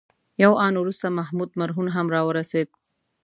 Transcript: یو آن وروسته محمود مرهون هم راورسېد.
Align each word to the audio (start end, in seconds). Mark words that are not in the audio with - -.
یو 0.43 0.51
آن 0.65 0.73
وروسته 0.77 1.07
محمود 1.17 1.49
مرهون 1.59 1.87
هم 1.95 2.07
راورسېد. 2.15 2.69